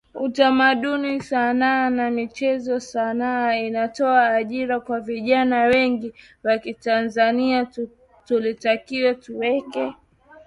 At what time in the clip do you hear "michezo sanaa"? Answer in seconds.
2.11-3.55